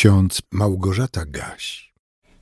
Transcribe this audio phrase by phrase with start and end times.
[0.00, 1.92] ksiądz Małgorzata Gaś.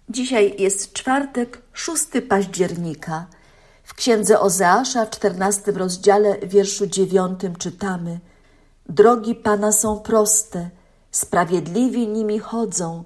[0.09, 3.27] Dzisiaj jest czwartek, 6 października.
[3.85, 8.21] W księdze Ozeasza, 14 rozdziale, wierszu 9 czytamy:
[8.89, 10.71] Drogi Pana są proste,
[11.11, 13.05] sprawiedliwi nimi chodzą,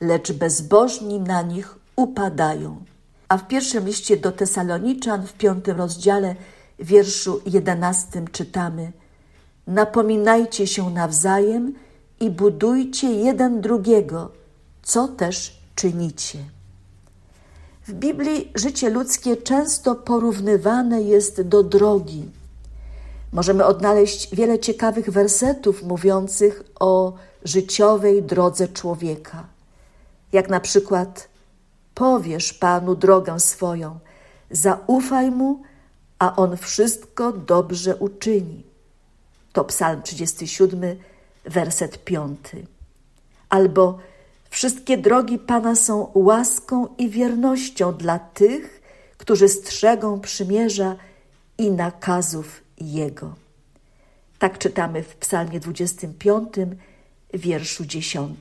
[0.00, 2.84] lecz bezbożni na nich upadają.
[3.28, 6.36] A w pierwszym liście do Tesaloniczan, w piątym rozdziale,
[6.78, 8.92] wierszu 11 czytamy:
[9.66, 11.74] Napominajcie się nawzajem
[12.20, 14.30] i budujcie jeden drugiego,
[14.82, 16.38] co też czynicie.
[17.86, 22.24] W Biblii życie ludzkie często porównywane jest do drogi.
[23.32, 27.12] Możemy odnaleźć wiele ciekawych wersetów mówiących o
[27.44, 29.46] życiowej drodze człowieka.
[30.32, 31.28] Jak na przykład:
[31.94, 33.98] Powiesz Panu drogę swoją,
[34.50, 35.62] zaufaj mu,
[36.18, 38.62] a on wszystko dobrze uczyni.
[39.52, 40.96] To Psalm 37,
[41.44, 42.38] werset 5.
[43.48, 43.98] Albo
[44.50, 48.82] Wszystkie drogi Pana są łaską i wiernością dla tych,
[49.18, 50.96] którzy strzegą przymierza
[51.58, 53.34] i nakazów Jego.
[54.38, 56.48] Tak czytamy w Psalmie 25,
[57.34, 58.38] wierszu 10.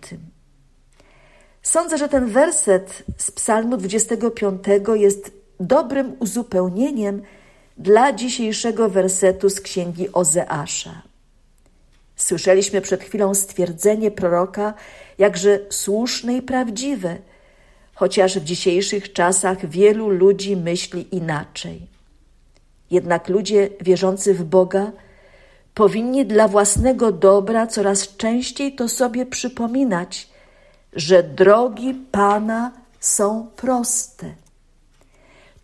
[1.62, 4.64] Sądzę, że ten werset z Psalmu 25
[4.94, 7.22] jest dobrym uzupełnieniem
[7.78, 11.09] dla dzisiejszego wersetu z księgi Ozeasza.
[12.20, 14.74] Słyszeliśmy przed chwilą stwierdzenie proroka,
[15.18, 17.18] jakże słuszne i prawdziwe,
[17.94, 21.88] chociaż w dzisiejszych czasach wielu ludzi myśli inaczej.
[22.92, 24.92] Jednak ludzie wierzący w Boga
[25.74, 30.30] powinni dla własnego dobra coraz częściej to sobie przypominać,
[30.94, 34.34] że drogi Pana są proste.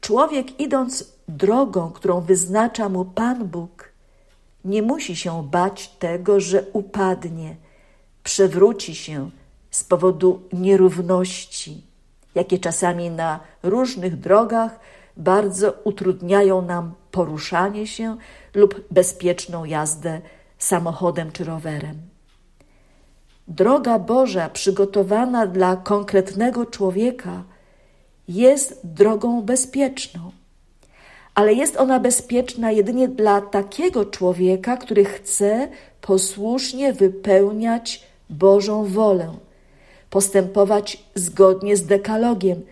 [0.01, 3.94] Człowiek idąc drogą, którą wyznacza mu Pan Bóg,
[4.65, 7.55] nie musi się bać tego, że upadnie,
[8.23, 9.29] przewróci się
[9.71, 11.83] z powodu nierówności,
[12.35, 14.79] jakie czasami na różnych drogach
[15.17, 18.17] bardzo utrudniają nam poruszanie się
[18.53, 20.21] lub bezpieczną jazdę
[20.57, 21.97] samochodem czy rowerem.
[23.47, 27.43] Droga Boża przygotowana dla konkretnego człowieka
[28.27, 30.31] jest drogą bezpieczną
[31.35, 35.67] ale jest ona bezpieczna jedynie dla takiego człowieka, który chce
[36.01, 39.37] posłusznie wypełniać Bożą wolę,
[40.09, 42.65] postępować zgodnie z dekalogiem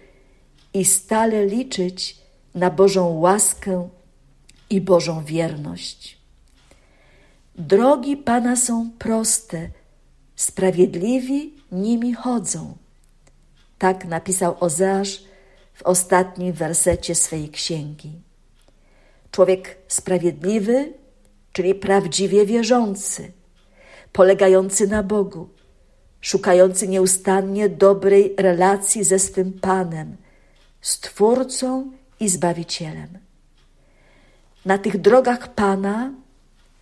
[0.74, 2.18] i stale liczyć
[2.56, 3.90] na Bożą łaskę
[4.70, 6.18] i Bożą wierność.
[7.56, 9.70] Drogi Pana są proste,
[10.36, 12.78] sprawiedliwi nimi chodzą.
[13.78, 15.24] Tak napisał Ozeasz
[15.74, 18.12] w ostatnim wersecie swej księgi.
[19.34, 20.94] Człowiek sprawiedliwy,
[21.52, 23.32] czyli prawdziwie wierzący,
[24.12, 25.50] polegający na Bogu,
[26.22, 30.18] szukający nieustannie dobrej relacji ze swym Panem,
[30.82, 33.18] Stwórcą i Zbawicielem.
[34.66, 36.14] Na tych drogach Pana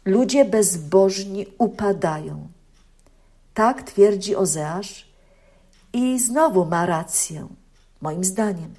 [0.06, 2.48] ludzie bezbożni upadają.
[3.54, 5.08] Tak twierdzi Ozeasz
[5.94, 7.48] i znowu ma rację,
[8.02, 8.74] moim zdaniem.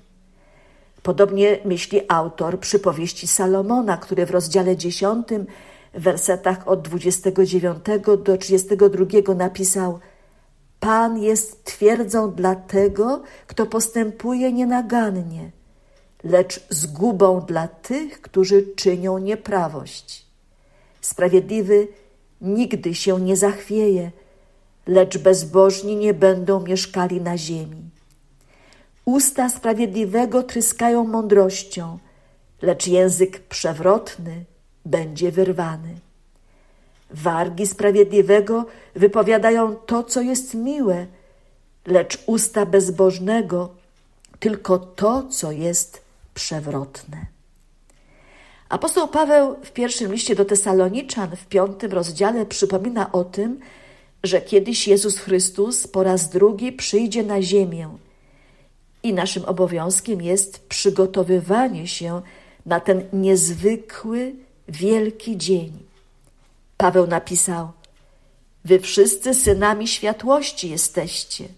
[1.02, 5.26] Podobnie myśli autor przypowieści Salomona, który w rozdziale 10,
[5.94, 7.78] w wersetach od 29
[8.24, 9.98] do 32 napisał:
[10.80, 15.50] Pan jest twierdzą dla tego, kto postępuje nienagannie,
[16.24, 20.26] lecz zgubą dla tych, którzy czynią nieprawość.
[21.00, 21.88] Sprawiedliwy
[22.40, 24.10] nigdy się nie zachwieje,
[24.86, 27.91] lecz bezbożni nie będą mieszkali na ziemi.
[29.04, 31.98] Usta sprawiedliwego tryskają mądrością,
[32.62, 34.44] lecz język przewrotny
[34.84, 35.94] będzie wyrwany.
[37.10, 41.06] Wargi sprawiedliwego wypowiadają to, co jest miłe,
[41.86, 43.68] lecz usta bezbożnego
[44.40, 46.02] tylko to, co jest
[46.34, 47.26] przewrotne.
[48.69, 53.60] Apostoł Paweł w pierwszym liście do Tesaloniczan w piątym rozdziale przypomina o tym,
[54.24, 57.88] że kiedyś Jezus Chrystus po raz drugi przyjdzie na ziemię
[59.02, 62.22] i naszym obowiązkiem jest przygotowywanie się
[62.66, 64.34] na ten niezwykły,
[64.69, 65.72] wielki dzień.
[66.76, 67.72] Paweł napisał:
[68.64, 71.49] Wy wszyscy synami światłości jesteście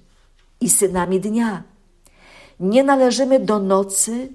[0.60, 1.62] i synami dnia.
[2.60, 4.28] Nie należymy do nocy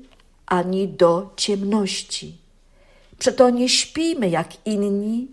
[0.46, 2.38] ani do ciemności.
[3.20, 5.28] Przeto nie śpijmy jak inni,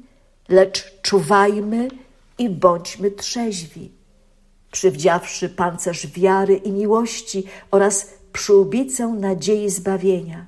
[0.49, 1.89] lecz czuwajmy
[2.39, 3.96] i bądźmy trzeźwi
[4.73, 10.47] przywdziawszy pancerz wiary i miłości oraz przyłbicę nadziei zbawienia.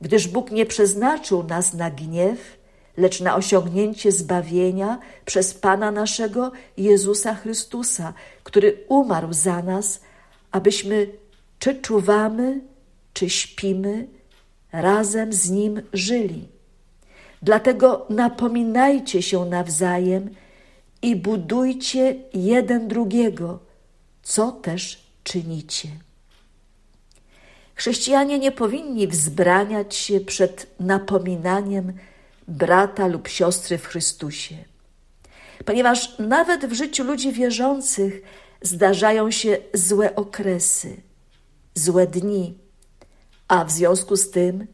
[0.00, 2.58] Gdyż Bóg nie przeznaczył nas na gniew,
[2.96, 8.14] lecz na osiągnięcie zbawienia przez Pana naszego Jezusa Chrystusa,
[8.44, 10.00] który umarł za nas,
[10.52, 11.06] abyśmy
[11.58, 12.60] czy czuwamy,
[13.12, 14.06] czy śpimy,
[14.72, 16.48] razem z Nim żyli.
[17.42, 20.30] Dlatego napominajcie się nawzajem
[21.02, 23.58] i budujcie jeden drugiego,
[24.22, 25.88] co też czynicie.
[27.74, 31.92] Chrześcijanie nie powinni wzbraniać się przed napominaniem
[32.48, 34.56] brata lub siostry w Chrystusie,
[35.64, 38.22] ponieważ nawet w życiu ludzi wierzących
[38.62, 40.96] zdarzają się złe okresy,
[41.74, 42.58] złe dni,
[43.48, 44.66] a w związku z tym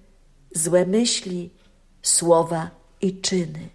[0.55, 1.51] złe myśli,
[2.03, 2.71] słowa
[3.01, 3.74] i czyny.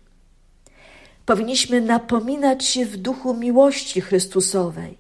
[1.30, 4.98] Powinniśmy napominać się w duchu miłości Chrystusowej,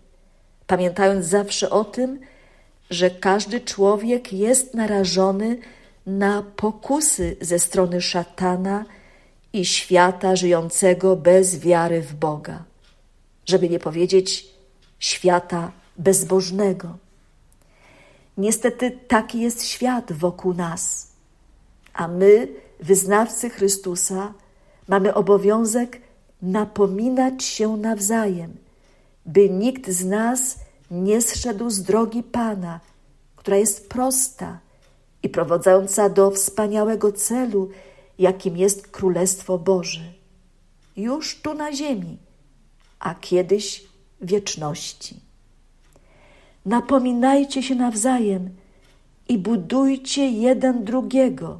[0.68, 2.20] pamiętając zawsze o tym,
[2.90, 5.58] że każdy człowiek jest narażony
[6.06, 8.86] na pokusy ze strony szatana
[9.54, 12.64] i świata żyjącego bez wiary w Boga,
[13.46, 14.48] żeby nie powiedzieć
[15.00, 16.98] świata bezbożnego.
[18.38, 21.12] Niestety taki jest świat wokół nas,
[21.94, 22.48] a my,
[22.80, 24.34] wyznawcy Chrystusa,
[24.88, 26.09] mamy obowiązek
[26.42, 28.54] napominać się nawzajem,
[29.26, 30.56] by nikt z nas
[30.92, 32.80] nie zszedł z drogi Pana,
[33.36, 34.60] która jest prosta
[35.24, 37.70] i prowadząca do wspaniałego celu,
[38.20, 40.14] jakim jest Królestwo Boże.
[40.98, 42.18] Już tu na ziemi,
[43.00, 43.84] a kiedyś
[44.22, 45.16] wieczności.
[46.66, 48.50] Napominajcie się nawzajem
[49.30, 51.60] i budujcie jeden drugiego,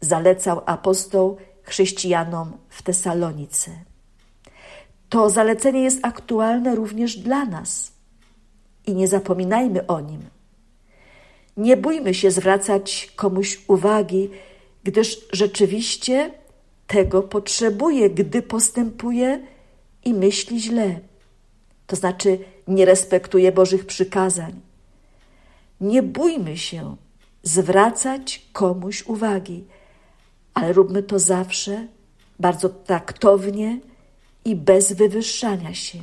[0.00, 1.36] zalecał apostoł
[1.66, 3.70] chrześcijanom w Tesalonice.
[5.08, 7.92] To zalecenie jest aktualne również dla nas
[8.86, 10.20] i nie zapominajmy o nim.
[11.56, 14.30] Nie bójmy się zwracać komuś uwagi,
[14.84, 16.30] gdyż rzeczywiście
[16.86, 19.46] tego potrzebuje, gdy postępuje
[20.04, 21.00] i myśli źle.
[21.86, 24.60] To znaczy nie respektuje Bożych przykazań.
[25.80, 26.96] Nie bójmy się
[27.42, 29.64] zwracać komuś uwagi,
[30.56, 31.86] ale róbmy to zawsze
[32.38, 33.78] bardzo taktownie
[34.44, 35.98] i bez wywyższania się.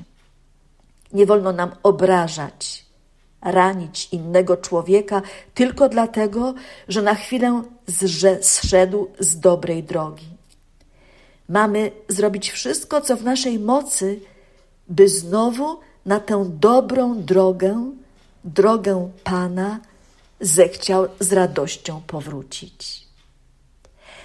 [1.13, 2.85] Nie wolno nam obrażać,
[3.41, 5.21] ranić innego człowieka
[5.53, 6.53] tylko dlatego,
[6.88, 7.63] że na chwilę
[8.41, 10.27] zszedł z dobrej drogi.
[11.50, 14.19] Mamy zrobić wszystko, co w naszej mocy,
[14.88, 17.91] by znowu na tę dobrą drogę,
[18.44, 19.79] drogę Pana,
[20.39, 23.02] zechciał z radością powrócić.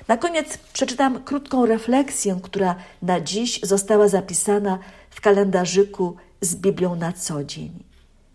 [0.08, 4.78] Na koniec przeczytam krótką refleksję, która na dziś została zapisana
[5.10, 7.84] w kalendarzyku z Biblią na co dzień.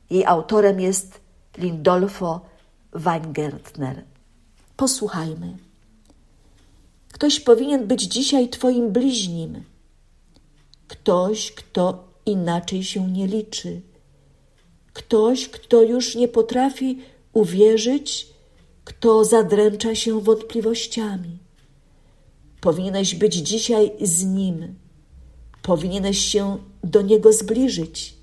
[0.10, 1.20] Jej autorem jest
[1.58, 2.42] Lindolfo
[2.94, 4.04] Weingertner.
[4.78, 5.58] Posłuchajmy.
[7.12, 9.64] Ktoś powinien być dzisiaj Twoim bliźnim.
[10.88, 13.82] Ktoś, kto inaczej się nie liczy.
[14.94, 17.00] Ktoś, kto już nie potrafi
[17.34, 18.28] uwierzyć,
[18.84, 21.38] kto zadręcza się wątpliwościami.
[22.64, 24.76] Powinieneś być dzisiaj z Nim.
[25.62, 28.16] Powinieneś się do Niego zbliżyć.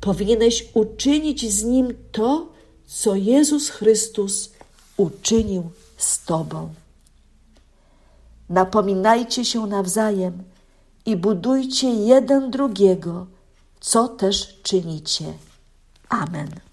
[0.00, 2.48] Powinieneś uczynić z Nim to,
[2.86, 4.52] co Jezus Chrystus
[4.96, 6.74] uczynił z Tobą.
[8.48, 10.42] Napominajcie się nawzajem
[11.06, 13.26] i budujcie jeden drugiego,
[13.80, 15.24] co też czynicie.
[16.08, 16.69] Amen.